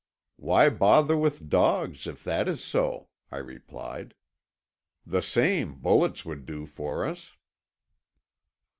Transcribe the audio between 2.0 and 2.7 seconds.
if that is